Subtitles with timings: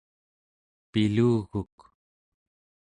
[0.91, 1.77] piluguk